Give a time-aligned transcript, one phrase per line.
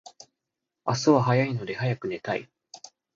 [0.83, 2.49] 明日は早いので早く寝たい